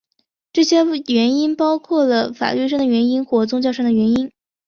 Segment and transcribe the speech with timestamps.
[0.51, 0.77] 这些
[1.09, 4.31] 原因包括了法律上的原因或宗教上的原因。